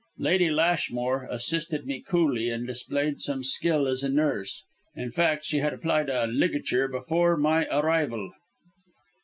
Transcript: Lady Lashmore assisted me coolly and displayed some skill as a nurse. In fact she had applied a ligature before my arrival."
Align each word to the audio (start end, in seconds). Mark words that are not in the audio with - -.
Lady 0.17 0.49
Lashmore 0.49 1.27
assisted 1.29 1.85
me 1.85 2.01
coolly 2.01 2.49
and 2.49 2.65
displayed 2.65 3.21
some 3.21 3.43
skill 3.43 3.85
as 3.87 4.01
a 4.01 4.09
nurse. 4.09 4.63
In 4.95 5.11
fact 5.11 5.45
she 5.45 5.59
had 5.59 5.73
applied 5.75 6.09
a 6.09 6.25
ligature 6.25 6.87
before 6.87 7.37
my 7.37 7.67
arrival." 7.67 8.33